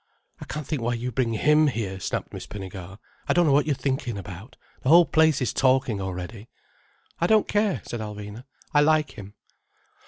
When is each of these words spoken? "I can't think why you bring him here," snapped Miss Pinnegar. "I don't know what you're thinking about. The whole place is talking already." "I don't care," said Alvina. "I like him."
"I 0.39 0.45
can't 0.45 0.65
think 0.65 0.81
why 0.81 0.95
you 0.95 1.11
bring 1.11 1.33
him 1.33 1.67
here," 1.67 1.99
snapped 1.99 2.33
Miss 2.33 2.47
Pinnegar. 2.47 2.97
"I 3.27 3.33
don't 3.33 3.45
know 3.45 3.51
what 3.53 3.67
you're 3.67 3.75
thinking 3.75 4.17
about. 4.17 4.57
The 4.81 4.89
whole 4.89 5.05
place 5.05 5.43
is 5.43 5.53
talking 5.53 6.01
already." 6.01 6.49
"I 7.19 7.27
don't 7.27 7.47
care," 7.47 7.83
said 7.85 7.99
Alvina. 7.99 8.45
"I 8.73 8.81
like 8.81 9.11
him." 9.11 9.35